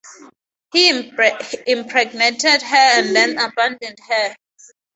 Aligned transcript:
He 0.73 0.89
impregnated 0.89 2.63
her 2.63 2.75
and 2.75 3.15
then 3.15 3.37
abandoned 3.37 3.99
her. 4.09 4.35